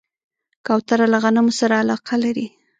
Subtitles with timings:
[0.65, 2.47] کوتره له غنمو سره علاقه لري.